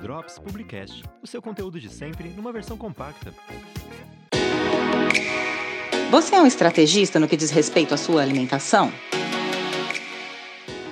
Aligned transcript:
Drops 0.00 0.38
Publicast, 0.38 1.04
o 1.22 1.26
seu 1.26 1.40
conteúdo 1.40 1.78
de 1.78 1.88
sempre 1.88 2.28
numa 2.30 2.52
versão 2.52 2.76
compacta. 2.76 3.32
Você 6.10 6.34
é 6.34 6.40
um 6.40 6.46
estrategista 6.46 7.20
no 7.20 7.28
que 7.28 7.36
diz 7.36 7.50
respeito 7.50 7.94
à 7.94 7.96
sua 7.96 8.22
alimentação? 8.22 8.92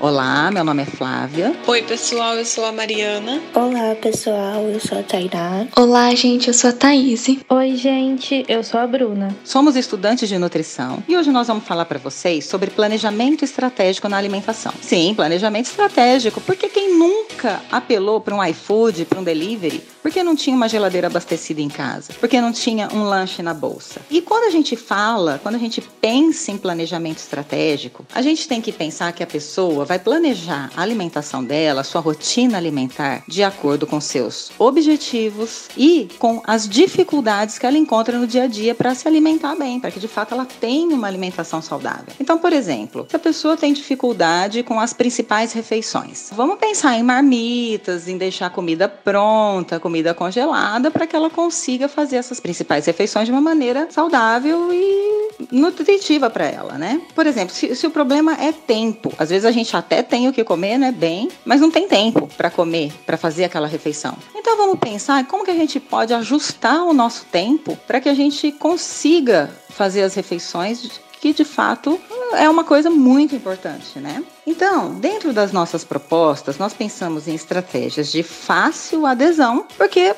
Olá, 0.00 0.48
meu 0.52 0.62
nome 0.62 0.82
é 0.82 0.86
Flávia. 0.86 1.56
Oi, 1.66 1.82
pessoal, 1.82 2.36
eu 2.36 2.44
sou 2.44 2.64
a 2.64 2.70
Mariana. 2.70 3.42
Olá, 3.52 3.96
pessoal, 4.00 4.62
eu 4.68 4.78
sou 4.78 4.96
a 4.96 5.02
Tainá. 5.02 5.66
Olá, 5.76 6.14
gente, 6.14 6.46
eu 6.46 6.54
sou 6.54 6.70
a 6.70 6.72
Thaís. 6.72 7.26
Oi, 7.48 7.74
gente, 7.74 8.44
eu 8.46 8.62
sou 8.62 8.78
a 8.78 8.86
Bruna. 8.86 9.36
Somos 9.42 9.74
estudantes 9.74 10.28
de 10.28 10.38
nutrição 10.38 11.02
e 11.08 11.16
hoje 11.16 11.32
nós 11.32 11.48
vamos 11.48 11.64
falar 11.64 11.84
para 11.84 11.98
vocês 11.98 12.44
sobre 12.44 12.70
planejamento 12.70 13.44
estratégico 13.44 14.08
na 14.08 14.16
alimentação. 14.16 14.72
Sim, 14.80 15.14
planejamento 15.16 15.66
estratégico, 15.66 16.40
porque 16.42 16.68
quem 16.68 16.96
nunca 16.96 17.60
apelou 17.68 18.20
para 18.20 18.36
um 18.36 18.44
iFood, 18.44 19.04
para 19.04 19.18
um 19.18 19.24
delivery, 19.24 19.82
porque 20.00 20.22
não 20.22 20.36
tinha 20.36 20.54
uma 20.54 20.68
geladeira 20.68 21.08
abastecida 21.08 21.60
em 21.60 21.68
casa, 21.68 22.12
porque 22.20 22.40
não 22.40 22.52
tinha 22.52 22.88
um 22.94 23.02
lanche 23.02 23.42
na 23.42 23.52
bolsa. 23.52 24.00
E 24.08 24.22
quando 24.22 24.44
a 24.44 24.50
gente 24.50 24.76
fala, 24.76 25.40
quando 25.42 25.56
a 25.56 25.58
gente 25.58 25.80
pensa 25.80 26.52
em 26.52 26.56
planejamento 26.56 27.18
estratégico, 27.18 28.06
a 28.14 28.22
gente 28.22 28.46
tem 28.46 28.60
que 28.60 28.70
pensar 28.70 29.12
que 29.12 29.24
a 29.24 29.26
pessoa 29.26 29.87
vai 29.88 29.98
planejar 29.98 30.70
a 30.76 30.82
alimentação 30.82 31.42
dela, 31.42 31.82
sua 31.82 32.02
rotina 32.02 32.58
alimentar, 32.58 33.24
de 33.26 33.42
acordo 33.42 33.86
com 33.86 33.98
seus 34.00 34.52
objetivos 34.58 35.68
e 35.74 36.08
com 36.18 36.42
as 36.46 36.68
dificuldades 36.68 37.58
que 37.58 37.64
ela 37.64 37.78
encontra 37.78 38.18
no 38.18 38.26
dia 38.26 38.42
a 38.42 38.46
dia 38.46 38.74
para 38.74 38.94
se 38.94 39.08
alimentar 39.08 39.56
bem, 39.56 39.80
para 39.80 39.90
que 39.90 39.98
de 39.98 40.06
fato 40.06 40.34
ela 40.34 40.46
tenha 40.60 40.94
uma 40.94 41.06
alimentação 41.06 41.62
saudável. 41.62 42.12
Então, 42.20 42.38
por 42.38 42.52
exemplo, 42.52 43.06
se 43.08 43.16
a 43.16 43.18
pessoa 43.18 43.56
tem 43.56 43.72
dificuldade 43.72 44.62
com 44.62 44.78
as 44.78 44.92
principais 44.92 45.54
refeições, 45.54 46.28
vamos 46.34 46.58
pensar 46.58 46.98
em 46.98 47.02
marmitas, 47.02 48.06
em 48.08 48.18
deixar 48.18 48.50
comida 48.50 48.88
pronta, 48.88 49.80
comida 49.80 50.12
congelada, 50.12 50.90
para 50.90 51.06
que 51.06 51.16
ela 51.16 51.30
consiga 51.30 51.88
fazer 51.88 52.16
essas 52.16 52.38
principais 52.38 52.84
refeições 52.84 53.24
de 53.24 53.32
uma 53.32 53.40
maneira 53.40 53.88
saudável 53.90 54.70
e 54.70 55.28
nutritiva 55.50 56.28
para 56.28 56.46
ela, 56.46 56.74
né? 56.74 57.00
Por 57.14 57.26
exemplo, 57.26 57.54
se, 57.54 57.74
se, 57.74 57.86
o 57.86 57.90
problema 57.90 58.32
é 58.34 58.52
tempo, 58.52 59.12
às 59.18 59.30
vezes 59.30 59.44
a 59.44 59.52
gente 59.52 59.76
até 59.78 60.02
tem 60.02 60.28
o 60.28 60.32
que 60.32 60.44
comer, 60.44 60.78
né, 60.78 60.92
bem, 60.92 61.28
mas 61.44 61.60
não 61.60 61.70
tem 61.70 61.88
tempo 61.88 62.28
para 62.36 62.50
comer, 62.50 62.92
para 63.06 63.16
fazer 63.16 63.44
aquela 63.44 63.66
refeição. 63.66 64.16
Então 64.34 64.56
vamos 64.56 64.78
pensar 64.78 65.26
como 65.26 65.44
que 65.44 65.50
a 65.50 65.54
gente 65.54 65.80
pode 65.80 66.12
ajustar 66.12 66.84
o 66.84 66.92
nosso 66.92 67.24
tempo 67.26 67.76
para 67.86 68.00
que 68.00 68.08
a 68.08 68.14
gente 68.14 68.52
consiga 68.52 69.50
fazer 69.70 70.02
as 70.02 70.14
refeições 70.14 71.00
que 71.20 71.32
de 71.32 71.44
fato 71.44 72.00
é 72.32 72.48
uma 72.48 72.64
coisa 72.64 72.90
muito 72.90 73.34
importante, 73.34 73.98
né? 73.98 74.22
Então, 74.46 74.94
dentro 74.94 75.32
das 75.32 75.52
nossas 75.52 75.84
propostas, 75.84 76.58
nós 76.58 76.72
pensamos 76.72 77.26
em 77.26 77.34
estratégias 77.34 78.12
de 78.12 78.22
fácil 78.22 79.04
adesão, 79.06 79.66
porque 79.76 80.14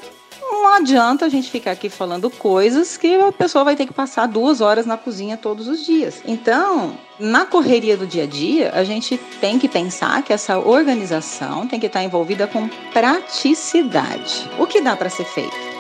não 0.51 0.75
adianta 0.75 1.25
a 1.25 1.29
gente 1.29 1.51
ficar 1.51 1.73
aqui 1.73 1.89
falando 1.89 2.31
coisas 2.31 2.97
que 2.97 3.15
a 3.15 3.33
pessoa 3.33 3.65
vai 3.65 3.77
ter 3.77 3.87
que 3.87 3.93
passar 3.93 4.27
duas 4.27 4.61
horas 4.61 4.87
na 4.87 4.97
cozinha 4.97 5.37
todos 5.37 5.69
os 5.69 5.85
dias. 5.85 6.23
Então, 6.27 6.97
na 7.19 7.45
correria 7.47 7.97
do 7.97 8.07
dia 8.07 8.25
a 8.25 8.27
dia, 8.27 8.71
a 8.75 8.85
gente 8.85 9.19
tem 9.41 9.59
que 9.59 9.69
pensar 9.69 10.23
que 10.23 10.33
essa 10.33 10.59
organização 10.59 11.67
tem 11.67 11.79
que 11.79 11.87
estar 11.87 12.03
envolvida 12.03 12.47
com 12.47 12.69
praticidade. 12.93 14.49
O 14.59 14.67
que 14.67 14.81
dá 14.81 14.97
para 14.97 15.09
ser 15.09 15.25
feito? 15.25 15.80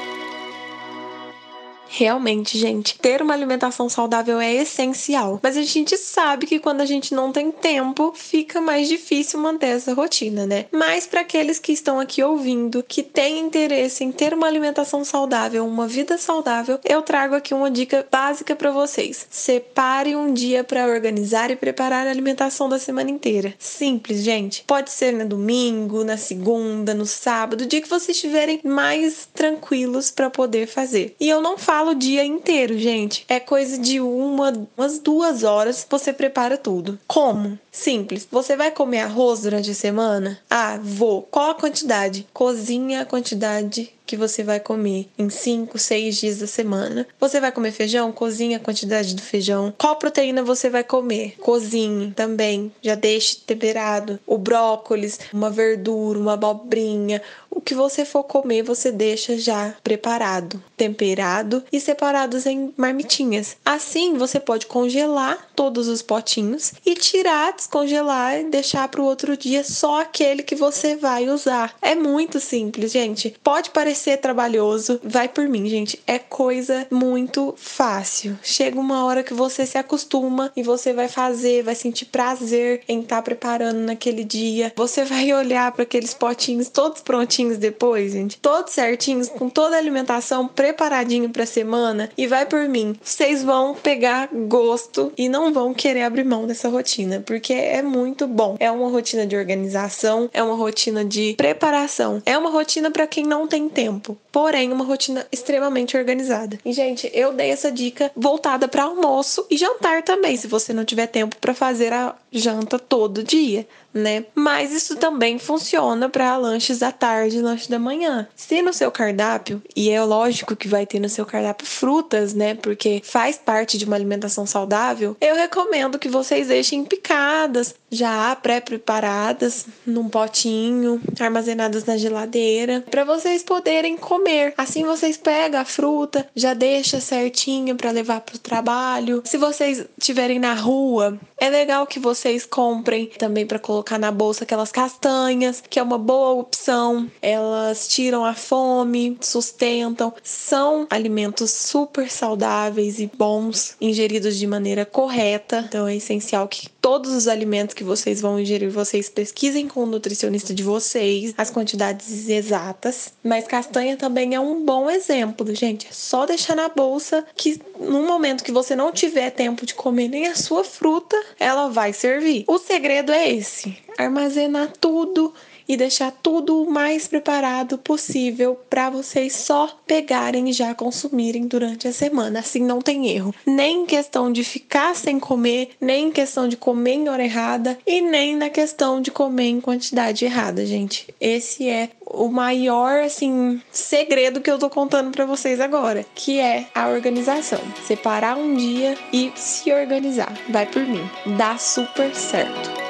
Realmente, 1.93 2.57
gente, 2.57 2.97
ter 2.99 3.21
uma 3.21 3.35
alimentação 3.35 3.89
saudável 3.89 4.41
é 4.41 4.55
essencial. 4.55 5.41
Mas 5.43 5.57
a 5.57 5.63
gente 5.63 5.97
sabe 5.97 6.47
que 6.47 6.61
quando 6.61 6.81
a 6.81 6.87
gente 6.87 7.13
não 7.13 7.33
tem 7.33 7.51
tempo, 7.51 8.13
fica 8.15 8.61
mais 8.61 8.89
difícil 8.89 9.41
manter 9.41 9.67
essa 9.67 9.93
rotina, 9.93 10.47
né? 10.47 10.67
Mas 10.71 11.07
para 11.07 11.23
aqueles 11.23 11.59
que 11.59 11.73
estão 11.73 11.99
aqui 11.99 12.23
ouvindo, 12.23 12.85
que 12.87 13.03
têm 13.03 13.41
interesse 13.41 14.05
em 14.05 14.13
ter 14.13 14.33
uma 14.33 14.47
alimentação 14.47 15.05
saudável, 15.05 15.67
uma 15.67 15.89
vida 15.89 16.17
saudável, 16.17 16.79
eu 16.84 17.03
trago 17.03 17.34
aqui 17.34 17.53
uma 17.53 17.71
dica 17.71 18.06
básica 18.09 18.55
para 18.55 18.71
vocês. 18.71 19.27
Separe 19.29 20.15
um 20.15 20.33
dia 20.33 20.62
para 20.62 20.87
organizar 20.87 21.50
e 21.50 21.56
preparar 21.56 22.06
a 22.06 22.11
alimentação 22.11 22.69
da 22.69 22.79
semana 22.79 23.11
inteira. 23.11 23.53
Simples, 23.59 24.23
gente. 24.23 24.62
Pode 24.65 24.93
ser 24.93 25.12
no 25.12 25.27
domingo, 25.27 26.05
na 26.05 26.17
segunda, 26.17 26.95
no 26.95 27.05
sábado, 27.05 27.67
dia 27.67 27.83
que 27.83 27.89
vocês 27.89 28.17
estiverem 28.17 28.61
mais 28.62 29.29
tranquilos 29.34 30.11
para 30.12 30.31
poder 30.31 30.69
fazer. 30.69 31.17
E 31.19 31.29
eu 31.29 31.43
não 31.43 31.59
falo 31.59 31.80
falo 31.81 31.93
o 31.93 31.95
dia 31.95 32.23
inteiro, 32.23 32.79
gente. 32.79 33.25
É 33.27 33.41
coisa 33.41 33.79
de 33.79 34.01
uma, 34.01 34.53
umas 34.77 34.99
duas 34.99 35.45
horas 35.45 35.87
você 35.89 36.13
prepara 36.13 36.59
tudo. 36.59 36.99
Como? 37.07 37.59
Simples. 37.73 38.29
Você 38.31 38.55
vai 38.55 38.71
comer 38.71 39.01
arroz 39.01 39.41
durante 39.41 39.71
a 39.71 39.75
semana? 39.75 40.39
Ah, 40.51 40.79
vou. 40.83 41.23
Qual 41.23 41.51
a 41.51 41.55
quantidade? 41.55 42.27
Cozinha 42.35 43.01
a 43.01 43.07
quantidade 43.07 43.91
que 44.10 44.16
você 44.16 44.43
vai 44.43 44.59
comer 44.59 45.09
em 45.16 45.31
5, 45.31 45.78
6 45.78 46.16
dias 46.16 46.38
da 46.38 46.47
semana. 46.48 47.06
Você 47.21 47.41
vai 47.41 47.53
comer 47.53 47.71
feijão? 47.71 48.10
Cozinha 48.10 48.56
a 48.56 48.60
quantidade 48.60 49.15
do 49.15 49.22
feijão. 49.22 49.72
Qual 49.78 49.94
proteína 49.94 50.43
você 50.43 50.69
vai 50.69 50.82
comer? 50.82 51.37
Cozinhe 51.38 52.10
também. 52.10 52.72
Já 52.82 52.97
deixe 52.97 53.37
temperado. 53.37 54.19
O 54.26 54.37
brócolis, 54.37 55.20
uma 55.32 55.49
verdura, 55.49 56.19
uma 56.19 56.32
abobrinha. 56.32 57.22
O 57.49 57.60
que 57.60 57.72
você 57.72 58.04
for 58.04 58.25
comer, 58.25 58.62
você 58.62 58.91
deixa 58.91 59.38
já 59.38 59.75
preparado, 59.82 60.62
temperado 60.76 61.62
e 61.70 61.81
separados 61.81 62.47
em 62.47 62.72
marmitinhas. 62.76 63.56
Assim, 63.65 64.15
você 64.15 64.41
pode 64.41 64.66
congelar 64.66 65.50
todos 65.54 65.87
os 65.87 66.00
potinhos 66.00 66.72
e 66.87 66.94
tirar, 66.94 67.53
descongelar 67.53 68.41
e 68.41 68.44
deixar 68.44 68.88
para 68.88 69.00
o 69.00 69.04
outro 69.04 69.37
dia 69.37 69.62
só 69.62 70.00
aquele 70.00 70.43
que 70.43 70.56
você 70.56 70.97
vai 70.97 71.28
usar. 71.28 71.75
É 71.82 71.94
muito 71.94 72.41
simples, 72.41 72.93
gente. 72.93 73.37
Pode 73.43 73.70
parecer 73.70 74.00
ser 74.00 74.16
trabalhoso, 74.16 75.00
vai 75.03 75.28
por 75.28 75.49
mim, 75.49 75.69
gente. 75.69 76.00
É 76.06 76.19
coisa 76.19 76.87
muito 76.91 77.55
fácil. 77.56 78.38
Chega 78.43 78.81
uma 78.81 79.05
hora 79.05 79.22
que 79.22 79.34
você 79.34 79.66
se 79.66 79.78
acostuma 79.78 80.50
e 80.56 80.62
você 80.62 80.93
vai 80.93 81.09
fazer, 81.09 81.62
vai 81.62 81.75
sentir 81.75 82.06
prazer 82.06 82.83
em 82.88 83.00
estar 83.00 83.16
tá 83.16 83.22
preparando 83.22 83.78
naquele 83.78 84.25
dia. 84.25 84.72
Você 84.77 85.05
vai 85.05 85.33
olhar 85.34 85.71
para 85.72 85.83
aqueles 85.83 86.15
potinhos 86.15 86.69
todos 86.69 87.03
prontinhos 87.03 87.59
depois, 87.59 88.12
gente, 88.12 88.38
todos 88.38 88.72
certinhos, 88.72 89.28
com 89.28 89.49
toda 89.49 89.77
a 89.77 89.78
alimentação 89.78 90.49
preparadinho 90.49 91.31
para 91.31 91.47
semana 91.47 92.11
e 92.17 92.27
vai 92.27 92.47
por 92.47 92.69
mim. 92.69 92.97
Vocês 93.03 93.43
vão 93.43 93.75
pegar 93.75 94.28
gosto 94.32 95.12
e 95.17 95.28
não 95.28 95.53
vão 95.53 95.75
querer 95.75 96.03
abrir 96.03 96.25
mão 96.25 96.47
dessa 96.47 96.69
rotina, 96.69 97.22
porque 97.27 97.53
é 97.53 97.82
muito 97.82 98.27
bom. 98.27 98.56
É 98.59 98.71
uma 98.71 98.88
rotina 98.88 99.27
de 99.27 99.37
organização, 99.37 100.31
é 100.32 100.43
uma 100.43 100.55
rotina 100.55 101.05
de 101.05 101.34
preparação, 101.37 102.22
é 102.25 102.37
uma 102.37 102.50
rotina 102.50 102.91
para 102.91 103.06
quem 103.06 103.25
não 103.25 103.47
tem 103.47 103.69
tempo 103.69 103.90
tempo, 103.91 104.17
porém 104.31 104.73
uma 104.73 104.84
rotina 104.84 105.27
extremamente 105.33 105.97
organizada. 105.97 106.59
E 106.65 106.73
gente, 106.73 107.11
eu 107.12 107.33
dei 107.33 107.51
essa 107.51 107.71
dica 107.71 108.11
voltada 108.17 108.69
para 108.69 108.84
almoço 108.84 109.47
e 109.51 109.56
jantar 109.56 110.03
também, 110.03 110.37
se 110.37 110.47
você 110.47 110.73
não 110.73 110.84
tiver 110.84 111.06
tempo 111.06 111.37
para 111.37 111.55
fazer 111.55 111.93
a 111.93 112.15
janta 112.33 112.79
todo 112.79 113.25
dia 113.25 113.67
né? 113.93 114.25
Mas 114.34 114.73
isso 114.73 114.97
também 114.97 115.39
funciona 115.39 116.09
para 116.09 116.37
lanches 116.37 116.78
da 116.78 116.93
tarde 116.93 117.39
e 117.39 117.43
lanche 117.43 117.69
da 117.69 117.78
manhã. 117.78 118.28
Se 118.34 118.62
no 118.62 118.73
seu 118.73 118.91
cardápio, 118.91 119.62
e 119.75 119.91
é 119.91 120.03
lógico 120.03 120.56
que 120.56 120.69
vai 120.69 120.87
ter 120.87 120.99
no 120.99 121.09
seu 121.09 121.27
cardápio 121.27 121.67
frutas, 121.67 122.34
né? 122.34 122.55
Porque 122.55 123.03
faz 123.05 123.37
parte 123.37 123.77
de 123.77 123.84
uma 123.84 123.97
alimentação 123.97 124.47
saudável, 124.47 125.17
eu 125.21 125.34
recomendo 125.34 125.99
que 125.99 126.09
vocês 126.09 126.49
deixem 126.49 126.84
picadas, 126.84 127.75
já 127.91 128.34
pré-preparadas, 128.37 129.67
num 129.84 130.09
potinho, 130.09 131.00
armazenadas 131.19 131.84
na 131.84 131.97
geladeira, 131.97 132.84
para 132.91 133.05
vocês 133.05 133.43
poderem 133.43 133.97
comer. 133.97 134.55
Assim 134.56 134.84
vocês 134.84 135.17
pegam 135.17 135.61
a 135.61 135.65
fruta, 135.65 136.29
já 136.34 136.55
deixa 136.55 137.00
certinho 137.00 137.77
para 137.77 137.91
levar 137.91 138.21
para 138.21 138.37
o 138.37 138.39
trabalho. 138.39 139.23
Se 139.25 139.37
vocês 139.37 139.84
estiverem 139.99 140.39
na 140.39 140.55
rua, 140.55 141.19
é 141.37 141.49
legal 141.49 141.87
que 141.87 141.99
vocês 141.99 142.47
comprem 142.47 143.06
também 143.06 143.47
para 143.47 143.59
colocar 143.59 143.80
colocar 143.81 143.99
na 143.99 144.12
bolsa 144.12 144.44
aquelas 144.44 144.71
castanhas, 144.71 145.62
que 145.69 145.79
é 145.79 145.82
uma 145.82 145.97
boa 145.97 146.41
opção. 146.41 147.11
Elas 147.23 147.88
tiram 147.88 148.25
a 148.25 148.35
fome, 148.35 149.17
sustentam, 149.21 150.12
são 150.23 150.87
alimentos 150.91 151.50
super 151.50 152.11
saudáveis 152.11 153.00
e 153.00 153.11
bons, 153.17 153.77
ingeridos 153.81 154.37
de 154.37 154.47
maneira 154.47 154.85
correta. 154.85 155.65
Então 155.67 155.88
é 155.88 155.97
essencial 155.97 156.47
que 156.47 156.69
todos 156.81 157.12
os 157.12 157.29
alimentos 157.29 157.75
que 157.75 157.85
vocês 157.85 158.21
vão 158.21 158.38
ingerir, 158.41 158.71
vocês 158.71 159.09
pesquisem 159.09 159.69
com 159.69 159.85
o 159.85 159.87
nutricionista 159.87 160.55
de 160.55 160.62
vocês 160.62 161.35
as 161.37 161.50
quantidades 161.50 162.29
exatas. 162.29 163.12
Mas 163.23 163.47
castanha 163.47 163.97
também 163.97 164.35
é 164.35 164.41
um 164.41 164.65
bom 164.65 164.91
exemplo, 164.91 165.55
gente. 165.55 165.87
É 165.87 165.93
só 165.93 166.27
deixar 166.27 166.56
na 166.56 166.69
bolsa 166.69 167.25
que 167.35 167.61
no 167.79 168.06
momento 168.06 168.44
que 168.44 168.53
você 168.53 168.75
não 168.75 168.93
tiver 168.93 169.31
tempo 169.31 169.67
de 169.67 169.75
comer 169.75 170.09
nem 170.09 170.27
a 170.27 170.35
sua 170.35 170.65
fruta, 170.65 171.17
ela 171.38 171.69
vai 171.69 171.93
servir. 171.93 172.44
O 172.47 172.59
segredo 172.59 173.12
é 173.12 173.31
esse: 173.31 173.76
armazenar 173.99 174.73
tudo 174.81 175.33
e 175.70 175.76
deixar 175.76 176.11
tudo 176.11 176.64
o 176.64 176.69
mais 176.69 177.06
preparado 177.06 177.78
possível 177.78 178.58
para 178.69 178.90
vocês 178.90 179.37
só 179.37 179.69
pegarem 179.87 180.50
e 180.50 180.52
já 180.52 180.75
consumirem 180.75 181.46
durante 181.46 181.87
a 181.87 181.93
semana. 181.93 182.40
Assim 182.40 182.61
não 182.61 182.81
tem 182.81 183.06
erro. 183.06 183.32
Nem 183.46 183.82
em 183.82 183.87
questão 183.87 184.32
de 184.32 184.43
ficar 184.43 184.96
sem 184.96 185.20
comer, 185.20 185.70
nem 185.81 186.08
em 186.08 186.11
questão 186.11 186.49
de 186.49 186.56
comer 186.56 186.94
em 186.94 187.08
hora 187.08 187.22
errada 187.22 187.78
e 187.87 188.00
nem 188.00 188.34
na 188.34 188.50
questão 188.50 189.00
de 189.00 189.12
comer 189.12 189.46
em 189.46 189.61
quantidade 189.61 190.25
errada, 190.25 190.67
gente. 190.67 191.06
Esse 191.20 191.69
é 191.69 191.90
o 192.05 192.26
maior 192.26 193.05
assim 193.05 193.62
segredo 193.70 194.40
que 194.40 194.50
eu 194.50 194.58
tô 194.58 194.69
contando 194.69 195.12
para 195.12 195.25
vocês 195.25 195.61
agora, 195.61 196.05
que 196.16 196.40
é 196.40 196.66
a 196.75 196.88
organização. 196.88 197.61
Separar 197.87 198.37
um 198.37 198.56
dia 198.56 198.99
e 199.12 199.32
se 199.37 199.73
organizar. 199.73 200.37
Vai 200.49 200.66
por 200.66 200.82
mim. 200.82 201.08
Dá 201.38 201.56
super 201.56 202.12
certo. 202.12 202.89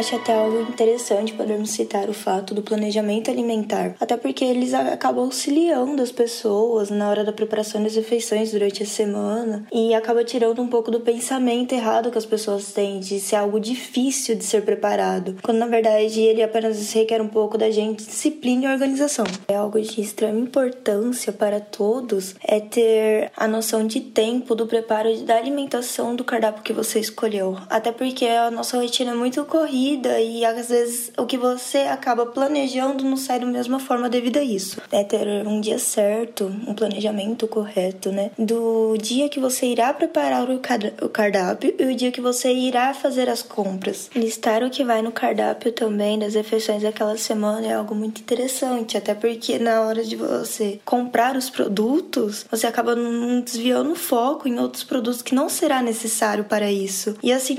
Acho 0.00 0.16
até 0.16 0.32
algo 0.32 0.62
interessante 0.62 1.34
podermos 1.34 1.72
citar 1.72 2.08
o 2.08 2.14
fato 2.14 2.54
do 2.54 2.62
planejamento 2.62 3.30
alimentar, 3.30 3.94
até 4.00 4.16
porque 4.16 4.42
eles 4.42 4.72
acabam 4.72 5.24
auxiliando 5.24 6.00
as 6.00 6.10
pessoas 6.10 6.88
na 6.88 7.10
hora 7.10 7.22
da 7.22 7.34
preparação 7.34 7.82
das 7.82 7.96
refeições 7.96 8.50
durante 8.50 8.82
a 8.82 8.86
semana 8.86 9.66
e 9.70 9.92
acaba 9.92 10.24
tirando 10.24 10.62
um 10.62 10.68
pouco 10.68 10.90
do 10.90 11.00
pensamento 11.00 11.74
errado 11.74 12.10
que 12.10 12.16
as 12.16 12.24
pessoas 12.24 12.72
têm 12.72 12.98
de 12.98 13.20
ser 13.20 13.36
algo 13.36 13.60
difícil 13.60 14.34
de 14.36 14.42
ser 14.42 14.62
preparado, 14.62 15.36
quando 15.42 15.58
na 15.58 15.66
verdade 15.66 16.18
ele 16.18 16.42
apenas 16.42 16.90
requer 16.94 17.20
um 17.20 17.28
pouco 17.28 17.58
da 17.58 17.70
gente 17.70 18.02
disciplina 18.02 18.64
e 18.64 18.72
organização. 18.72 19.26
É 19.48 19.54
algo 19.54 19.78
de 19.78 20.00
extrema 20.00 20.40
importância 20.40 21.30
para 21.30 21.60
todos 21.60 22.34
é 22.42 22.58
ter 22.58 23.30
a 23.36 23.46
noção 23.46 23.86
de 23.86 24.00
tempo 24.00 24.54
do 24.54 24.66
preparo 24.66 25.14
da 25.24 25.36
alimentação 25.36 26.16
do 26.16 26.24
cardápio 26.24 26.62
que 26.62 26.72
você 26.72 26.98
escolheu, 26.98 27.58
até 27.68 27.92
porque 27.92 28.24
a 28.24 28.50
nossa 28.50 28.80
rotina 28.80 29.10
é 29.10 29.14
muito 29.14 29.44
corrida 29.44 29.89
corrida 29.90 30.20
e 30.20 30.44
às 30.44 30.68
vezes 30.68 31.12
o 31.16 31.26
que 31.26 31.36
você 31.36 31.78
acaba 31.78 32.26
planejando 32.26 33.04
não 33.04 33.16
sai 33.16 33.40
da 33.40 33.46
mesma 33.46 33.78
forma 33.78 34.08
devido 34.08 34.38
a 34.38 34.42
isso. 34.42 34.80
É 34.92 35.02
ter 35.02 35.26
um 35.46 35.60
dia 35.60 35.78
certo, 35.78 36.44
um 36.66 36.74
planejamento 36.74 37.46
correto, 37.48 38.12
né? 38.12 38.30
Do 38.38 38.96
dia 38.98 39.28
que 39.28 39.40
você 39.40 39.66
irá 39.66 39.92
preparar 39.92 40.48
o 40.50 41.08
cardápio 41.08 41.74
e 41.78 41.84
o 41.84 41.94
dia 41.94 42.12
que 42.12 42.20
você 42.20 42.52
irá 42.52 42.94
fazer 42.94 43.28
as 43.28 43.42
compras. 43.42 44.10
Listar 44.14 44.62
o 44.62 44.70
que 44.70 44.84
vai 44.84 45.02
no 45.02 45.12
cardápio 45.12 45.72
também 45.72 46.18
das 46.18 46.34
refeições 46.34 46.82
daquela 46.82 47.16
semana 47.16 47.66
é 47.66 47.74
algo 47.74 47.94
muito 47.94 48.20
interessante, 48.20 48.96
até 48.96 49.14
porque 49.14 49.58
na 49.58 49.82
hora 49.82 50.04
de 50.04 50.16
você 50.16 50.78
comprar 50.84 51.36
os 51.36 51.50
produtos, 51.50 52.46
você 52.50 52.66
acaba 52.66 52.94
desviando 53.44 53.92
o 53.92 53.96
foco 53.96 54.48
em 54.48 54.58
outros 54.58 54.84
produtos 54.84 55.22
que 55.22 55.34
não 55.34 55.48
será 55.48 55.82
necessário 55.82 56.44
para 56.44 56.70
isso. 56.70 57.16
E 57.22 57.32
assim, 57.32 57.56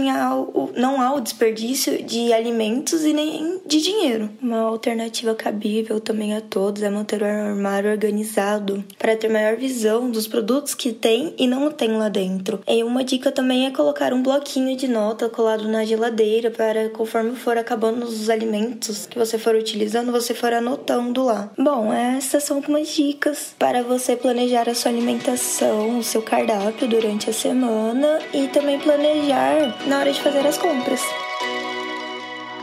não 0.78 1.02
há 1.02 1.14
o 1.14 1.22
desperdício 1.22 2.02
de 2.12 2.34
alimentos 2.34 3.06
e 3.06 3.14
nem 3.14 3.62
de 3.66 3.82
dinheiro. 3.82 4.30
Uma 4.42 4.60
alternativa 4.64 5.34
cabível 5.34 6.02
também 6.02 6.36
a 6.36 6.42
todos 6.42 6.84
é 6.84 6.90
manter 6.90 7.22
o 7.22 7.26
armário 7.26 7.90
organizado 7.90 8.84
para 9.00 9.16
ter 9.16 9.30
maior 9.30 9.56
visão 9.56 10.12
dos 10.12 10.28
produtos 10.28 10.76
que 10.76 10.92
tem 10.92 11.34
e 11.38 11.48
não 11.48 11.72
tem 11.72 11.94
lá 11.94 12.10
dentro. 12.10 12.60
E 12.68 12.84
uma 12.84 13.02
dica 13.02 13.32
também 13.32 13.66
é 13.66 13.72
colocar 13.72 14.14
um 14.14 14.22
bloquinho 14.22 14.76
de 14.76 14.90
nota 14.90 15.30
colado 15.30 15.70
na 15.70 15.86
geladeira 15.86 16.52
para 16.52 16.90
conforme 16.90 17.34
for 17.38 17.58
acabando 17.58 18.04
os 18.04 18.30
alimentos 18.30 19.06
que 19.06 19.18
você 19.18 19.38
for 19.38 19.56
utilizando, 19.56 20.12
você 20.12 20.34
for 20.34 20.52
anotando 20.52 21.24
lá. 21.24 21.50
Bom, 21.58 21.94
essas 21.94 22.44
são 22.44 22.58
algumas 22.58 22.90
dicas 22.90 23.56
para 23.58 23.84
você 23.84 24.18
planejar 24.18 24.68
a 24.68 24.76
sua 24.76 24.92
alimentação, 24.92 26.00
o 26.00 26.04
seu 26.04 26.22
cardápio 26.22 26.90
durante 26.90 27.30
a 27.30 27.34
semana 27.34 28.20
e 28.34 28.50
também 28.50 28.78
planejar 28.80 29.88
na 29.88 30.00
hora 30.00 30.12
de 30.12 30.22
fazer 30.22 30.46
as 30.46 30.58
compras. 30.58 31.00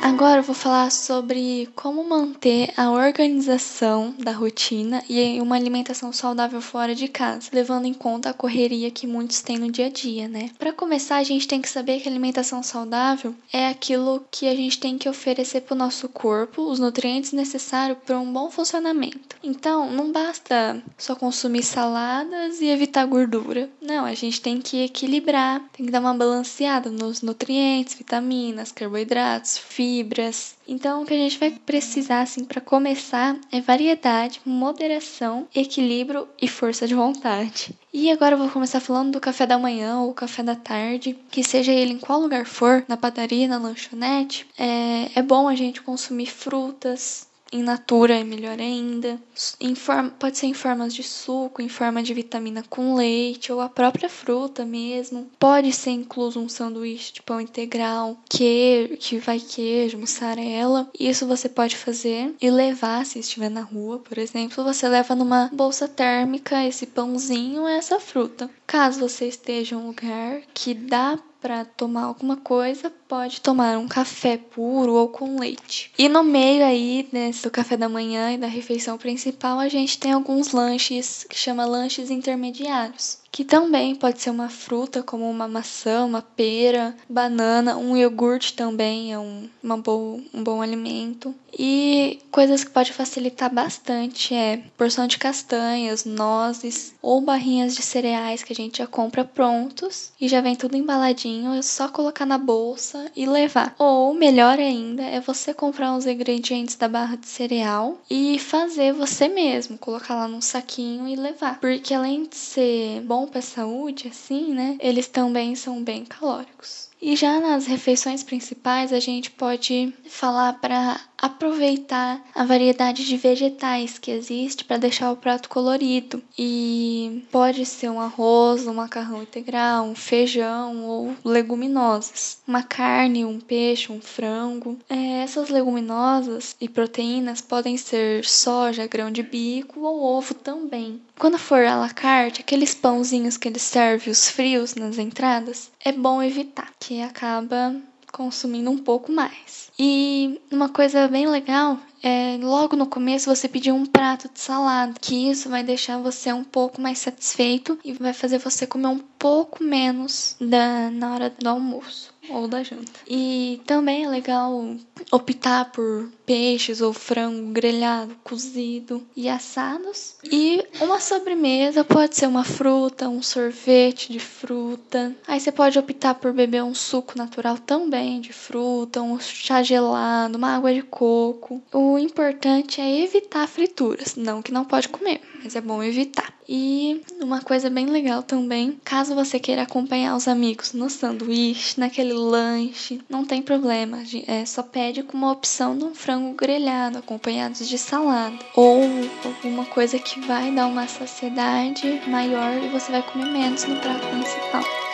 Agora 0.01 0.39
eu 0.41 0.45
vou 0.45 0.55
falar 0.55 0.91
sobre 0.91 1.69
como 1.75 2.09
manter 2.09 2.73
a 2.77 2.91
organização 2.91 4.15
da 4.19 4.33
rotina 4.33 5.03
e 5.09 5.41
uma 5.41 5.57
alimentação 5.57 6.13
saudável 6.13 6.61
fora 6.61 6.95
de 6.95 7.09
casa, 7.09 7.51
levando 7.53 7.85
em 7.85 7.93
conta 7.93 8.31
a 8.31 8.35
correria 8.35 8.91
que 8.91 9.07
muitos 9.07 9.43
têm 9.43 9.59
no 9.59 9.71
dia 9.71 9.87
a 9.87 9.91
dia, 9.91 10.29
né? 10.29 10.51
Para 10.59 10.73
começar, 10.73 11.17
a 11.17 11.25
gente 11.25 11.49
tem 11.49 11.61
que 11.61 11.69
saber 11.69 12.01
que 12.01 12.09
alimentação 12.09 12.63
saudável 12.63 13.35
é 13.53 13.67
aquilo 13.67 14.25
que 14.31 14.47
a 14.47 14.55
gente 14.55 14.79
tem 14.79 14.97
que 14.97 15.09
oferecer 15.09 15.63
para 15.63 15.75
o 15.75 15.79
nosso 15.79 16.09
corpo 16.09 16.63
os 16.63 16.79
nutrientes 16.79 17.33
necessários 17.33 17.99
para 18.07 18.19
um 18.19 18.33
bom 18.33 18.51
funcionamento. 18.51 19.37
Então, 19.43 19.91
não 19.91 20.13
basta 20.13 20.81
só 20.97 21.15
consumir 21.15 21.65
saladas 21.65 22.61
e 22.61 22.67
evitar 22.67 23.05
gordura. 23.05 23.69
Não, 23.81 24.05
a 24.05 24.15
gente 24.15 24.41
tem 24.41 24.61
que 24.61 24.85
equilibrar, 24.85 25.61
tem 25.73 25.87
que 25.87 25.93
dar 25.93 26.01
uma 26.01 26.15
balanceada 26.15 26.89
nos 26.89 27.21
nutrientes, 27.21 27.95
vitaminas, 27.95 28.73
carboidratos, 28.73 29.59
fibras 29.59 29.88
fibras. 29.89 30.55
Então, 30.67 31.03
o 31.03 31.07
que 31.07 31.15
a 31.15 31.17
gente 31.17 31.39
vai 31.39 31.51
precisar, 31.51 32.21
assim, 32.21 32.45
para 32.45 32.61
começar 32.61 33.39
é 33.51 33.59
variedade, 33.59 34.41
moderação, 34.45 35.49
equilíbrio 35.55 36.29
e 36.41 36.47
força 36.47 36.87
de 36.87 36.95
vontade. 36.95 37.75
E 37.93 38.11
agora 38.11 38.35
eu 38.35 38.39
vou 38.39 38.51
começar 38.51 38.81
falando 38.81 39.13
do 39.13 39.21
café 39.21 39.47
da 39.47 39.59
manhã 39.59 40.01
ou 40.01 40.13
café 40.13 40.43
da 40.43 40.55
tarde, 40.55 41.17
que 41.31 41.43
seja 41.43 41.73
ele 41.73 41.95
em 41.95 41.99
qual 41.99 42.21
lugar 42.21 42.45
for, 42.45 42.85
na 42.87 42.99
padaria, 42.99 43.49
na 43.49 43.57
lanchonete, 43.57 44.47
é, 44.59 45.11
é 45.15 45.23
bom 45.23 45.49
a 45.49 45.55
gente 45.55 45.81
consumir 45.81 46.27
frutas, 46.27 47.27
em 47.53 47.63
natura 47.63 48.15
é 48.19 48.25
melhor 48.25 48.59
ainda. 48.61 49.21
Em 49.61 49.75
forma, 49.75 50.11
pode 50.11 50.39
ser 50.39 50.47
em 50.47 50.55
formas 50.55 50.95
de 50.95 51.03
suco, 51.03 51.63
em 51.63 51.69
forma 51.69 52.03
de 52.03 52.13
vitamina 52.13 52.65
com 52.69 52.95
leite 52.95 53.53
ou 53.53 53.61
a 53.61 53.69
própria 53.69 54.09
fruta 54.09 54.65
mesmo. 54.65 55.31
Pode 55.39 55.73
ser 55.73 55.91
incluso 55.91 56.41
um 56.41 56.49
sanduíche 56.49 57.13
de 57.15 57.23
pão 57.23 57.41
integral, 57.41 58.19
que, 58.29 58.97
que 59.01 59.19
vai 59.19 59.41
queijo, 59.41 59.99
mussarela. 59.99 60.91
Isso 60.99 61.27
você 61.27 61.49
pode 61.49 61.77
fazer 61.77 62.35
e 62.41 62.51
levar 62.51 63.07
se 63.07 63.19
estiver 63.19 63.51
na 63.51 63.63
rua, 63.63 63.99
por 63.99 64.19
exemplo. 64.19 64.65
Você 64.65 64.89
leva 64.89 65.15
numa 65.15 65.51
bolsa 65.53 65.89
térmica 65.89 66.65
esse 66.65 66.87
pãozinho, 66.87 67.67
essa 67.67 67.99
fruta. 68.01 68.51
Caso 68.67 69.01
você 69.01 69.27
esteja 69.27 69.75
em 69.75 69.79
um 69.79 69.87
lugar 69.87 70.43
que 70.53 70.75
dá 70.75 71.19
para 71.41 71.65
tomar 71.65 72.05
alguma 72.05 72.37
coisa, 72.37 72.93
pode 73.07 73.41
tomar 73.41 73.79
um 73.79 73.89
café 73.89 74.37
puro 74.37 74.95
ou 74.95 75.09
com 75.09 75.39
leite. 75.39 75.93
E 75.99 76.09
no 76.09 76.23
meio 76.25 76.65
aí, 76.65 77.09
né, 77.13 77.31
do 77.43 77.51
café 77.51 77.77
da 77.77 77.89
manhã 77.89 78.33
e 78.33 78.39
da 78.39 78.47
refeição 78.47 78.99
principal, 78.99 79.59
a 79.59 79.69
gente 79.69 79.99
tem 79.99 80.13
alguns 80.13 80.53
lanches 80.53 81.25
que 81.29 81.37
chama 81.37 81.65
lanches 81.65 82.11
intermediários 82.11 83.19
que 83.39 83.45
também 83.45 83.95
pode 83.95 84.21
ser 84.21 84.31
uma 84.31 84.49
fruta, 84.49 85.01
como 85.01 85.31
uma 85.31 85.47
maçã, 85.47 86.05
uma 86.05 86.21
pera, 86.21 86.93
banana, 87.09 87.77
um 87.77 87.97
iogurte 87.97 88.53
também 88.53 89.13
é 89.13 89.19
um, 89.21 89.49
uma 89.63 89.77
boa, 89.77 90.21
um 90.35 90.43
bom 90.43 90.61
alimento. 90.61 91.33
E 91.57 92.19
coisas 92.33 92.65
que 92.65 92.71
pode 92.73 92.93
facilitar 92.93 93.53
bastante 93.55 94.35
é 94.35 94.61
porção 94.77 95.07
de 95.07 95.19
castanhas, 95.19 96.05
nozes 96.05 96.93
ou 97.01 97.21
barrinhas 97.21 97.77
de 97.77 97.83
cereais 97.83 98.43
que 98.43 98.53
a 98.53 98.57
gente 98.57 98.79
já 98.79 98.89
compra 98.89 99.25
prontos 99.25 100.11
e 100.21 100.27
já 100.27 100.41
vem 100.41 100.57
tudo 100.57 100.77
embaladinho, 100.77 101.53
é 101.53 101.63
só 101.63 101.89
colocar 101.89 102.27
na 102.27 102.39
bolsa 102.39 103.09
e 103.15 103.25
levar. 103.25 103.73
Ou 103.79 104.13
melhor 104.15 104.59
ainda 104.59 105.05
é 105.05 105.21
você 105.21 105.55
comprar 105.55 105.97
os 105.97 106.07
ingredientes 106.07 106.75
da 106.75 106.89
barra 106.89 107.17
de 107.17 107.29
cereal 107.29 107.99
e 108.11 108.37
fazer 108.41 108.93
você 108.93 109.29
mesmo, 109.29 109.79
colocar 109.79 110.17
lá 110.17 110.27
num 110.27 110.41
saquinho 110.41 111.07
e 111.07 111.15
levar. 111.15 111.61
Porque 111.61 111.95
além 111.95 112.25
de 112.25 112.37
ser 112.37 113.01
bom 113.03 113.28
para 113.29 113.39
a 113.39 113.43
saúde, 113.43 114.09
assim, 114.09 114.53
né? 114.53 114.77
Eles 114.81 115.07
também 115.07 115.55
são 115.55 115.83
bem 115.83 116.05
calóricos. 116.05 116.89
E 117.01 117.15
já 117.15 117.41
nas 117.41 117.67
refeições 117.67 118.23
principais, 118.23 118.93
a 118.93 118.99
gente 118.99 119.31
pode 119.31 119.93
falar 120.09 120.55
para 120.55 121.01
aproveitar 121.21 122.23
a 122.35 122.45
variedade 122.45 123.05
de 123.05 123.17
vegetais 123.17 123.99
que 123.99 124.11
existe 124.11 124.65
para 124.65 124.77
deixar 124.77 125.11
o 125.11 125.17
prato 125.17 125.49
colorido. 125.49 126.23
E 126.39 127.25
pode 127.33 127.67
ser 127.67 127.91
um 127.91 128.01
arroz, 128.01 128.67
um 128.67 128.75
macarrão 128.75 129.23
integral, 129.23 129.85
um 129.85 129.95
feijão 129.95 130.85
ou 130.87 131.15
leguminosas. 131.25 132.39
Uma 132.47 132.63
carne, 132.63 133.25
um 133.25 133.41
peixe, 133.41 133.93
um 133.93 134.01
frango. 134.01 134.79
É, 134.89 135.23
essas 135.23 135.49
leguminosas 135.49 136.55
e 136.61 136.69
proteínas 136.69 137.41
podem 137.41 137.77
ser 137.77 138.25
soja, 138.25 138.87
grão 138.87 139.11
de 139.11 139.23
bico 139.23 139.81
ou 139.81 140.03
ovo 140.03 140.35
também. 140.35 141.01
Quando 141.19 141.39
for 141.39 141.65
à 141.65 141.77
la 141.77 141.91
carte, 141.91 142.41
aqueles 142.41 142.75
pãozinhos 142.75 143.37
que 143.37 143.49
eles 143.49 143.63
servem 143.63 144.13
os 144.13 144.31
frios 144.31 144.77
nas 144.77 144.99
entradas, 144.99 145.71
é 145.85 145.91
bom 145.91 146.23
evitar, 146.23 146.73
que 146.79 147.03
acaba 147.03 147.75
consumindo 148.13 148.71
um 148.71 148.79
pouco 148.79 149.13
mais. 149.13 149.71
E 149.79 150.41
uma 150.51 150.69
coisa 150.69 151.07
bem 151.09 151.27
legal 151.27 151.79
é, 152.03 152.39
logo 152.41 152.77
no 152.77 152.87
começo 152.87 153.35
você 153.35 153.49
pedir 153.49 153.73
um 153.73 153.87
prato 153.87 154.29
de 154.33 154.41
salada, 154.41 154.95
que 155.01 155.31
isso 155.31 155.49
vai 155.49 155.63
deixar 155.63 155.99
você 155.99 156.33
um 156.33 156.45
pouco 156.45 156.81
mais 156.81 156.99
satisfeito 156.99 157.79
e 157.85 157.93
vai 157.93 158.13
fazer 158.13 158.39
você 158.39 158.67
comer 158.67 158.89
um 158.89 158.99
pouco 159.19 159.63
menos 159.63 160.37
da, 160.41 160.91
na 160.91 161.15
hora 161.15 161.31
do 161.31 161.49
almoço 161.49 162.13
ou 162.31 162.49
da 162.49 162.63
janta. 162.63 163.01
E 163.07 163.61
também 163.67 164.05
é 164.05 164.09
legal 164.09 164.77
optar 165.11 165.73
por 165.73 166.11
peixes 166.27 166.81
ou 166.81 166.93
frango 166.93 167.53
grelhado, 167.53 168.15
cozido 168.23 169.03
e 169.17 169.29
assados. 169.29 170.17
E 170.25 170.65
uma 170.81 171.01
sobremesa 171.01 171.85
pode 171.85 172.17
ser 172.17 172.27
uma 172.27 172.45
fruta, 172.45 173.09
um 173.09 173.23
sorvete 173.23 174.13
de 174.13 174.19
fruta. 174.19 175.15
Aí 175.27 175.41
você 175.41 175.51
pode 175.51 175.79
optar 175.79 176.15
por 176.15 176.33
beber 176.33 176.63
um 176.63 176.75
suco 176.75 177.17
natural 177.17 177.59
também 177.59 178.21
de 178.21 178.33
fruta, 178.33 179.03
um 179.03 179.19
chá 179.19 179.63
gelado, 179.63 180.37
uma 180.37 180.55
água 180.55 180.73
de 180.73 180.83
coco. 180.83 181.63
O 181.73 181.99
importante 181.99 182.81
é 182.81 183.01
evitar 183.01 183.47
frituras, 183.49 184.17
não 184.17 184.43
que 184.43 184.53
não 184.53 184.65
pode 184.65 184.89
comer, 184.89 185.21
mas 185.43 185.57
é 185.57 185.61
bom 185.61 185.83
evitar. 185.83 186.38
E 186.49 187.03
uma 187.21 187.43
coisa 187.43 187.69
bem 187.69 187.87
legal 187.87 188.23
também, 188.23 188.81
caso 188.83 189.15
você 189.15 189.39
queira 189.39 189.63
acompanhar 189.63 190.17
os 190.17 190.27
amigos 190.27 190.73
no 190.73 190.89
sanduíche, 190.89 191.79
naquele 191.79 192.15
lanche, 192.15 193.03
não 193.07 193.23
tem 193.25 193.43
problema, 193.43 193.99
é 194.27 194.47
só 194.47 194.63
pede 194.63 195.03
com 195.03 195.19
uma 195.19 195.31
opção 195.31 195.77
de 195.77 195.85
um 195.85 195.95
frango 195.95 196.35
grelhado 196.35 196.99
acompanhados 196.99 197.69
de 197.69 197.77
salada 197.77 198.39
ou 198.55 198.83
alguma 199.25 199.67
coisa 199.67 199.99
que 199.99 200.21
vai 200.21 200.51
dar 200.51 200.67
uma 200.67 200.89
saciedade 200.89 202.01
maior 202.07 202.63
e 202.65 202.69
você 202.69 202.93
vai 202.93 203.03
comer 203.03 203.27
menos 203.27 203.65
no 203.65 203.77
prato 203.77 204.07
principal. 204.07 204.88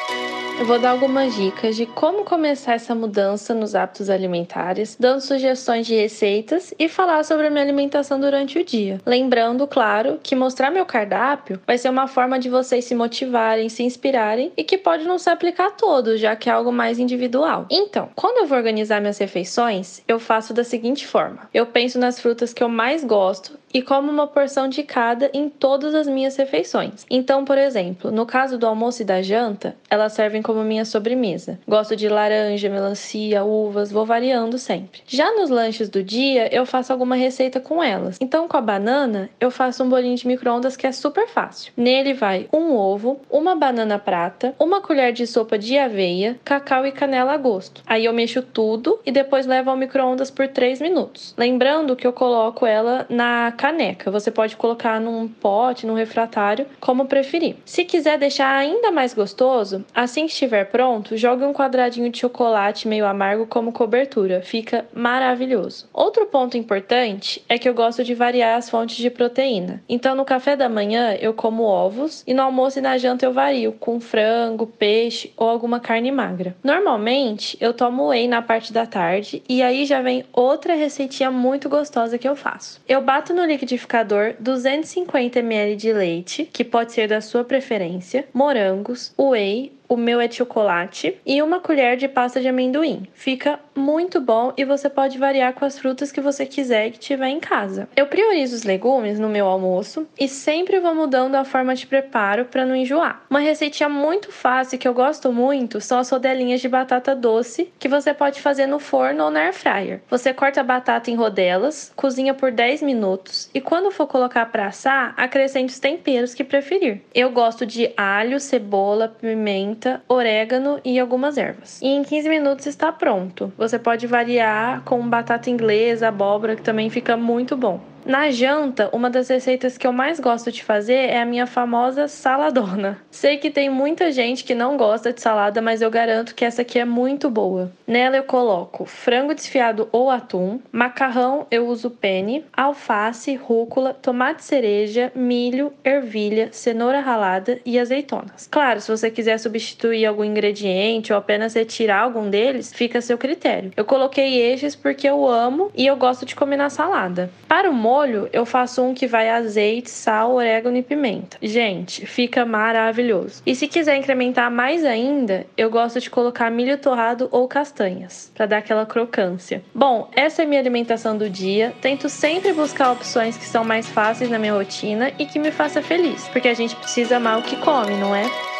Eu 0.57 0.67
vou 0.67 0.79
dar 0.79 0.91
algumas 0.91 1.35
dicas 1.35 1.75
de 1.75 1.85
como 1.85 2.25
começar 2.25 2.75
essa 2.75 2.95
mudança 2.95 3.53
nos 3.53 3.75
hábitos 3.75 4.09
alimentares, 4.09 4.97
dando 4.99 5.21
sugestões 5.21 5.85
de 5.85 5.97
receitas 5.97 6.73
e 6.79 6.89
falar 6.89 7.25
sobre 7.25 7.49
a 7.49 7.51
minha 7.51 7.63
alimentação 7.63 8.21
durante 8.21 8.59
o 8.59 8.65
dia. 8.65 9.01
Lembrando, 9.05 9.67
claro, 9.67 10.21
que 10.23 10.37
mostrar 10.37 10.71
meu 10.71 10.87
cardápio 10.87 11.61
vai 11.67 11.77
ser 11.77 11.89
uma 11.89 12.07
forma 12.07 12.39
de 12.39 12.49
vocês 12.49 12.85
se 12.85 12.95
motivarem, 12.95 13.69
se 13.69 13.83
inspirarem 13.83 14.53
e 14.57 14.63
que 14.63 14.79
pode 14.79 15.05
não 15.05 15.19
se 15.19 15.29
aplicar 15.29 15.67
a 15.67 15.73
todos, 15.73 16.21
já 16.21 16.37
que 16.37 16.49
é 16.49 16.53
algo 16.53 16.71
mais 16.71 17.01
individual. 17.01 17.67
Então, 17.69 18.09
quando 18.15 18.39
eu 18.39 18.47
vou 18.47 18.57
organizar 18.57 19.01
minhas 19.01 19.19
refeições, 19.19 20.03
eu 20.07 20.21
faço 20.21 20.55
da 20.55 20.63
seguinte 20.63 21.05
forma: 21.05 21.49
eu 21.53 21.67
penso 21.67 21.99
nas 21.99 22.21
frutas 22.21 22.55
que 22.55 22.63
eu 22.63 22.69
mais 22.69 23.03
gosto 23.03 23.59
e 23.75 23.83
como 23.83 24.11
uma 24.11 24.29
porção 24.29 24.69
de 24.69 24.85
cada 24.85 25.29
em 25.35 25.49
todas 25.49 25.95
as 25.95 26.07
minhas 26.07 26.37
refeições. 26.37 27.05
Então, 27.11 27.45
por 27.45 27.59
exemplo, 27.59 28.13
no 28.13 28.25
caso 28.25 28.57
do 28.57 28.67
almoço 28.67 29.03
e 29.03 29.05
da 29.05 29.21
janta, 29.21 29.75
elas 29.91 30.13
servem 30.13 30.41
como 30.41 30.63
minha 30.63 30.85
sobremesa. 30.85 31.59
Gosto 31.67 31.97
de 31.97 32.09
laranja, 32.09 32.69
melancia, 32.69 33.43
uvas, 33.43 33.91
vou 33.91 34.07
variando 34.07 34.57
sempre. 34.59 35.03
Já 35.07 35.33
nos 35.33 35.51
lanches 35.51 35.89
do 35.89 36.05
dia, 36.05 36.55
eu 36.55 36.65
faço 36.65 36.93
alguma 36.93 37.17
receita 37.17 37.59
com 37.59 37.83
elas. 37.83 38.17
Então, 38.21 38.47
com 38.47 38.57
a 38.57 38.61
banana, 38.61 39.29
eu 39.41 39.51
faço 39.51 39.83
um 39.83 39.89
bolinho 39.89 40.17
de 40.17 40.27
micro-ondas 40.27 40.77
que 40.77 40.87
é 40.87 40.93
super 40.93 41.27
fácil. 41.27 41.73
Nele 41.77 42.15
vai 42.15 42.49
um 42.53 42.77
ovo, 42.77 43.21
uma 43.29 43.57
banana 43.57 43.99
prata, 43.99 44.55
uma 44.59 44.81
colher 44.81 45.13
de 45.13 45.27
sopa 45.27 45.59
de 45.59 45.77
aveia, 45.77 46.39
cacau 46.45 46.87
e 46.87 46.93
canela 46.93 47.33
a 47.33 47.37
gosto. 47.37 47.83
Aí 47.87 48.05
eu 48.05 48.13
mexo 48.13 48.41
tudo 48.41 49.01
e 49.05 49.11
depois 49.11 49.47
levo 49.47 49.71
ao 49.71 49.77
micro-ondas 49.77 50.31
por 50.31 50.47
3 50.47 50.81
minutos. 50.81 51.35
Lembrando 51.37 51.97
que 51.97 52.07
eu 52.07 52.13
coloco 52.13 52.65
ela 52.65 53.07
na 53.09 53.51
caneca. 53.65 54.11
Você 54.11 54.31
pode 54.31 54.57
colocar 54.57 55.01
num 55.01 55.27
pote, 55.27 55.87
num 55.87 55.95
refratário, 55.95 56.67
como 56.79 57.07
preferir. 57.07 57.57
Se 57.65 57.83
quiser 57.83 58.19
deixar 58.19 58.55
ainda 58.55 58.91
mais 58.91 59.15
gostoso, 59.15 59.83
assim 59.95 60.27
que 60.27 60.33
estiver 60.33 60.67
pronto, 60.67 61.17
jogue 61.17 61.45
um 61.45 61.55
quadradinho 61.55 62.11
de 62.11 62.19
chocolate 62.19 62.87
meio 62.87 63.07
amargo 63.07 63.47
como 63.47 63.73
cobertura. 63.73 64.43
Fica 64.43 64.85
maravilhoso. 64.93 65.89
Outro 65.95 66.27
ponto 66.27 66.59
importante 66.59 67.43
é 67.49 67.57
que 67.57 67.67
eu 67.67 67.73
gosto 67.73 68.05
de 68.05 68.15
variar 68.15 68.59
as 68.59 68.69
fontes 68.69 68.97
de 68.97 69.09
proteína. 69.09 69.83
Então, 69.89 70.15
no 70.15 70.27
café 70.27 70.57
da 70.57 70.69
manhã 70.69 71.17
eu 71.19 71.33
como 71.33 71.63
ovos 71.63 72.23
e 72.27 72.35
no 72.35 72.43
almoço 72.43 72.81
e 72.81 72.83
na 72.83 72.99
janta 72.99 73.25
eu 73.25 73.33
vario 73.33 73.73
com 73.73 73.99
frango, 73.99 74.67
peixe 74.67 75.33
ou 75.39 75.49
alguma 75.49 75.81
carne 75.81 76.13
magra. 76.13 76.55
Normalmente, 76.63 77.57
eu 77.63 77.73
tomo 77.73 78.09
whey 78.09 78.29
na 78.29 78.43
parte 78.43 78.75
da 78.75 78.85
tarde 78.85 79.43
e 79.49 79.63
aí 79.63 79.87
já 79.87 80.03
vem 80.03 80.23
outra 80.35 80.75
receitinha 80.75 81.31
muito 81.31 81.67
gostosa 81.71 82.19
que 82.19 82.29
eu 82.29 82.37
faço. 82.37 82.79
Eu 82.87 83.01
bato 83.01 83.33
no 83.33 83.54
liquidificador 83.55 84.35
250 84.39 85.39
ml 85.41 85.77
de 85.77 85.93
leite, 85.93 86.49
que 86.53 86.65
pode 86.65 86.93
ser 86.93 87.09
da 87.09 87.21
sua 87.21 87.45
preferência, 87.45 88.27
morangos, 88.33 89.13
whey, 89.19 89.73
o 89.89 89.97
meu 89.97 90.21
é 90.21 90.31
chocolate 90.31 91.17
e 91.27 91.43
uma 91.43 91.61
colher 91.61 91.97
de 91.97 92.09
pasta 92.09 92.41
de 92.41 92.49
amendoim. 92.49 93.07
Fica 93.13 93.59
muito 93.75 94.21
bom 94.21 94.53
e 94.57 94.65
você 94.65 94.89
pode 94.89 95.19
variar 95.19 95.53
com 95.55 95.65
as 95.65 95.79
frutas 95.79 96.13
que 96.13 96.21
você 96.21 96.47
quiser 96.47 96.91
que 96.91 96.99
tiver 96.99 97.29
em 97.29 97.41
casa. 97.41 97.89
Eu 97.97 98.07
priorizo 98.07 98.55
os 98.55 98.63
legumes 98.63 99.19
no 99.19 99.29
meu 99.29 99.47
almoço 99.47 100.07
e 100.19 100.29
sempre 100.29 100.81
vou 100.81 100.95
mudando 100.95 101.35
a 101.35 101.45
forma 101.45 101.75
de 101.75 101.87
preparo 101.87 102.45
para 102.45 102.65
não 102.65 102.75
enjoar. 102.75 103.23
Uma 103.29 103.41
receitinha 103.41 103.89
muito 103.89 104.31
fácil 104.31 104.79
que 104.79 104.87
eu 104.87 104.95
gosto 104.95 105.33
muito 105.33 105.81
são 105.81 105.99
as 105.99 106.11
rodelinhas 106.11 106.61
de 106.61 106.69
batata 106.69 107.15
doce 107.15 107.73
que 107.79 107.89
você 107.89 108.15
pode 108.15 108.41
fazer 108.41 108.67
no 108.67 108.79
forno 108.79 109.25
ou 109.25 109.31
na 109.31 109.41
air 109.41 109.53
fryer. 109.53 110.01
Você 110.09 110.33
corta 110.33 110.61
a 110.61 110.65
batata 110.65 111.11
em 111.11 111.15
rodelas, 111.15 111.93
cozinha 111.97 112.35
por 112.35 112.51
10 112.51 112.83
minutos 112.83 113.51
e 113.53 113.61
quando 113.61 113.91
for 113.91 114.07
colocar 114.07 114.47
para 114.47 114.67
assar, 114.67 115.15
acrescente 115.17 115.71
os 115.71 115.79
temperos 115.79 116.35
que 116.35 116.45
preferir. 116.45 117.03
Eu 117.15 117.31
gosto 117.31 117.67
de 117.67 117.93
alho, 117.97 118.39
cebola, 118.39 119.09
pimenta, 119.09 119.74
orégano 120.09 120.81
e 120.85 120.99
algumas 120.99 121.37
ervas. 121.39 121.81
E 121.83 121.87
em 121.87 122.03
15 122.03 122.29
minutos 122.29 122.67
está 122.67 122.93
pronto. 122.93 123.53
Você 123.57 123.79
pode 123.79 124.07
variar 124.07 124.83
com 124.83 125.07
batata 125.09 125.51
inglesa, 125.51 126.09
abóbora, 126.09 126.57
que 126.57 126.63
também 126.63 126.91
fica 126.91 127.17
muito 127.17 127.57
bom. 127.57 127.81
Na 128.05 128.31
janta, 128.31 128.91
uma 128.93 129.09
das 129.09 129.29
receitas 129.29 129.79
que 129.79 129.87
eu 129.87 129.93
mais 129.93 130.21
gosto 130.21 130.53
de 130.53 130.63
fazer 130.63 130.93
é 130.93 131.23
a 131.23 131.25
minha 131.25 131.47
famosa 131.47 132.07
saladona. 132.07 132.99
Sei 133.11 133.39
que 133.39 133.51
tem 133.51 133.71
muita 133.71 134.13
gente 134.13 134.45
que 134.45 134.55
não 134.55 134.77
gosta 134.77 135.11
de 135.11 135.23
salada, 135.23 135.63
mas 135.63 135.81
eu 135.81 135.91
garanto 135.91 136.35
que 136.35 136.45
essa 136.45 136.61
aqui 136.61 136.79
é 136.79 136.85
muito 136.85 137.31
boa. 137.31 137.73
Nela 137.87 138.19
eu 138.19 138.25
coloco 138.25 138.85
frango 138.85 139.35
desfiado 139.35 139.89
ou 139.91 140.11
atum, 140.11 140.61
macarrão 140.71 141.47
eu 141.51 141.67
uso 141.67 141.89
penne, 141.89 142.45
alface, 142.53 143.37
rúcula, 143.37 143.95
tomate 143.95 144.45
cereja, 144.45 145.11
milho, 145.15 145.73
ervilha, 145.83 146.51
cenoura 146.53 147.01
ralada 147.01 147.59
e 147.65 147.79
azeitonas. 147.79 148.47
Claro, 148.51 148.83
se 148.83 148.91
você 148.91 149.11
quiser 149.11 149.39
substituir 149.39 150.05
algum 150.05 150.25
ingrediente 150.25 151.11
ou 151.11 151.19
apenas 151.19 151.55
retirar 151.55 152.03
algum 152.03 152.29
deles, 152.29 152.71
fica 152.71 152.99
a 152.99 153.03
seu 153.03 153.17
critério. 153.17 153.73
Eu 153.75 153.85
coloquei 153.87 154.43
estes 154.43 154.77
porque 154.77 155.09
eu 155.09 155.27
amo 155.27 155.71
e 155.75 155.87
eu 155.87 155.97
gosto 155.97 156.27
de 156.27 156.37
comer 156.37 156.59
na 156.59 156.69
salada. 156.69 157.31
Para 157.49 157.71
o 157.71 157.75
molho, 157.75 157.94
eu 158.33 158.45
faço 158.45 158.83
um 158.83 158.95
que 158.95 159.07
vai 159.07 159.29
azeite, 159.31 159.91
sal, 159.91 160.35
orégano 160.35 160.77
e 160.77 160.83
pimenta. 160.83 161.37
Gente, 161.41 162.07
fica 162.07 162.45
maravilhoso. 162.45 163.43
E 163.47 163.55
se 163.55 163.69
quiser 163.69 163.97
incrementar 163.97 164.51
mais 164.51 164.85
ainda, 164.85 165.47
eu 165.57 165.71
gosto 165.71 166.01
de 166.01 166.11
colocar 166.11 166.51
milho 166.51 166.79
torrado 166.79 167.29
ou 167.31 167.47
castanhas, 167.47 168.31
para 168.35 168.47
dar 168.47 168.59
aquela 168.59 168.87
crocância. 168.87 169.63
Bom, 169.75 170.09
essa 170.15 170.43
é 170.43 170.47
minha 170.47 170.61
alimentação 170.61 171.17
do 171.17 171.29
dia. 171.29 171.73
Tento 171.81 172.09
sempre 172.09 172.53
buscar 172.53 172.93
opções 172.93 173.37
que 173.37 173.45
são 173.45 173.65
mais 173.65 173.89
fáceis 173.89 174.31
na 174.31 174.39
minha 174.39 174.55
rotina 174.55 175.13
e 175.19 175.27
que 175.27 175.39
me 175.39 175.51
faça 175.51 175.83
feliz, 175.83 176.29
porque 176.29 176.49
a 176.49 176.55
gente 176.55 176.77
precisa 176.77 177.17
amar 177.17 177.39
o 177.39 177.43
que 177.43 177.57
come, 177.57 177.95
não 177.95 178.15
é? 178.15 178.54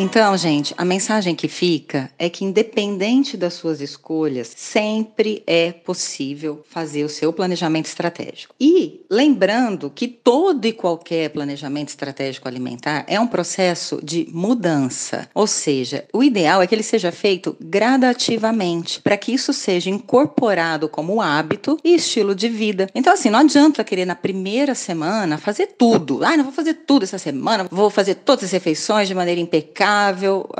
Então, 0.00 0.36
gente, 0.36 0.72
a 0.78 0.84
mensagem 0.84 1.34
que 1.34 1.48
fica 1.48 2.08
é 2.16 2.30
que, 2.30 2.44
independente 2.44 3.36
das 3.36 3.54
suas 3.54 3.80
escolhas, 3.80 4.52
sempre 4.56 5.42
é 5.44 5.72
possível 5.72 6.64
fazer 6.70 7.02
o 7.02 7.08
seu 7.08 7.32
planejamento 7.32 7.86
estratégico. 7.86 8.54
E 8.60 9.00
lembrando 9.10 9.90
que 9.90 10.06
todo 10.06 10.64
e 10.66 10.72
qualquer 10.72 11.30
planejamento 11.30 11.88
estratégico 11.88 12.46
alimentar 12.46 13.04
é 13.08 13.18
um 13.18 13.26
processo 13.26 13.98
de 14.00 14.28
mudança. 14.30 15.28
Ou 15.34 15.48
seja, 15.48 16.04
o 16.12 16.22
ideal 16.22 16.62
é 16.62 16.68
que 16.68 16.76
ele 16.76 16.84
seja 16.84 17.10
feito 17.10 17.56
gradativamente, 17.60 19.02
para 19.02 19.16
que 19.16 19.32
isso 19.32 19.52
seja 19.52 19.90
incorporado 19.90 20.88
como 20.88 21.20
hábito 21.20 21.76
e 21.82 21.96
estilo 21.96 22.36
de 22.36 22.48
vida. 22.48 22.88
Então, 22.94 23.12
assim, 23.12 23.30
não 23.30 23.40
adianta 23.40 23.82
querer 23.82 24.04
na 24.04 24.14
primeira 24.14 24.76
semana 24.76 25.38
fazer 25.38 25.74
tudo. 25.76 26.24
Ah, 26.24 26.36
não 26.36 26.44
vou 26.44 26.52
fazer 26.52 26.74
tudo 26.86 27.02
essa 27.02 27.18
semana, 27.18 27.66
vou 27.68 27.90
fazer 27.90 28.14
todas 28.14 28.44
as 28.44 28.52
refeições 28.52 29.08
de 29.08 29.14
maneira 29.16 29.40
impecável 29.40 29.87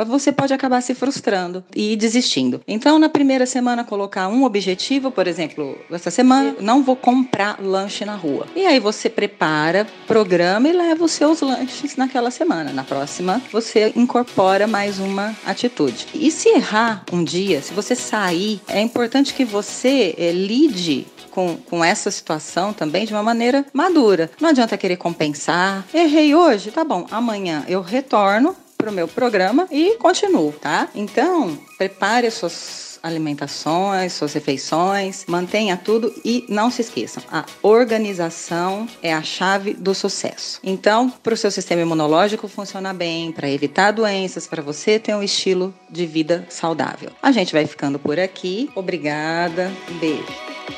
você 0.06 0.32
pode 0.32 0.52
acabar 0.52 0.80
se 0.80 0.94
frustrando 0.94 1.64
e 1.74 1.96
desistindo. 1.96 2.60
Então, 2.66 2.98
na 2.98 3.08
primeira 3.08 3.46
semana, 3.46 3.84
colocar 3.84 4.28
um 4.28 4.44
objetivo, 4.44 5.10
por 5.10 5.26
exemplo, 5.26 5.78
essa 5.90 6.10
semana 6.10 6.56
não 6.60 6.82
vou 6.82 6.96
comprar 6.96 7.58
lanche 7.60 8.04
na 8.04 8.14
rua. 8.14 8.46
E 8.54 8.66
aí 8.66 8.78
você 8.80 9.08
prepara, 9.08 9.86
programa 10.06 10.68
e 10.68 10.72
leva 10.72 11.04
os 11.04 11.12
seus 11.12 11.40
lanches 11.40 11.96
naquela 11.96 12.30
semana. 12.30 12.72
Na 12.72 12.84
próxima, 12.84 13.42
você 13.52 13.92
incorpora 13.96 14.66
mais 14.66 14.98
uma 14.98 15.34
atitude. 15.44 16.06
E 16.14 16.30
se 16.30 16.48
errar 16.48 17.04
um 17.12 17.24
dia, 17.24 17.60
se 17.60 17.72
você 17.72 17.94
sair, 17.94 18.60
é 18.68 18.80
importante 18.80 19.34
que 19.34 19.44
você 19.44 20.14
é, 20.18 20.32
lide 20.32 21.06
com, 21.30 21.56
com 21.56 21.84
essa 21.84 22.10
situação 22.10 22.72
também 22.72 23.06
de 23.06 23.12
uma 23.12 23.22
maneira 23.22 23.64
madura. 23.72 24.30
Não 24.40 24.48
adianta 24.48 24.76
querer 24.76 24.96
compensar. 24.96 25.84
Errei 25.92 26.34
hoje, 26.34 26.70
tá 26.70 26.84
bom. 26.84 27.06
Amanhã 27.10 27.64
eu 27.68 27.80
retorno 27.80 28.56
para 28.78 28.90
o 28.90 28.92
meu 28.94 29.08
programa 29.08 29.66
e 29.70 29.96
continuo, 29.96 30.52
tá? 30.52 30.88
Então, 30.94 31.58
prepare 31.76 32.28
as 32.28 32.34
suas 32.34 32.88
alimentações, 33.02 34.12
suas 34.12 34.32
refeições, 34.32 35.24
mantenha 35.26 35.76
tudo 35.76 36.12
e 36.24 36.44
não 36.48 36.70
se 36.70 36.82
esqueçam, 36.82 37.22
a 37.30 37.44
organização 37.62 38.88
é 39.02 39.12
a 39.12 39.22
chave 39.22 39.74
do 39.74 39.94
sucesso. 39.94 40.60
Então, 40.62 41.10
para 41.10 41.34
o 41.34 41.36
seu 41.36 41.50
sistema 41.50 41.82
imunológico 41.82 42.48
funcionar 42.48 42.94
bem, 42.94 43.32
para 43.32 43.50
evitar 43.50 43.92
doenças, 43.92 44.46
para 44.46 44.62
você 44.62 44.98
ter 44.98 45.14
um 45.14 45.22
estilo 45.22 45.74
de 45.90 46.06
vida 46.06 46.46
saudável. 46.48 47.10
A 47.22 47.32
gente 47.32 47.52
vai 47.52 47.66
ficando 47.66 47.98
por 47.98 48.18
aqui. 48.18 48.70
Obrigada. 48.74 49.70
Beijo. 50.00 50.77